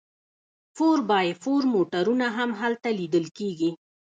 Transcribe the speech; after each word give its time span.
فور 0.75 0.97
بای 1.09 1.27
فور 1.41 1.63
موټرونه 1.73 2.27
هم 2.37 2.49
هلته 2.61 2.87
لیدل 2.99 3.25
کیږي 3.37 3.71